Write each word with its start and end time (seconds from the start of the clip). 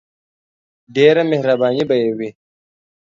ډیره 0.95 1.21
مهربانی 1.31 1.83
به 1.89 1.95
یی 2.01 2.11
وی. 2.17 2.29